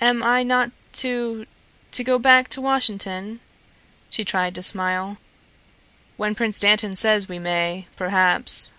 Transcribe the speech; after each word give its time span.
"Am 0.00 0.22
I 0.22 0.42
not 0.42 0.70
to 1.04 1.44
to 1.92 2.02
go 2.02 2.18
back 2.18 2.48
to 2.48 2.62
Washin'ton?" 2.62 3.40
She 4.08 4.24
tried 4.24 4.54
to 4.54 4.62
smile. 4.62 5.18
"When 6.16 6.34
Prince 6.34 6.58
Dantan 6.58 6.96
says 6.96 7.28
we 7.28 7.38
may, 7.38 7.86
perhaps." 7.94 8.70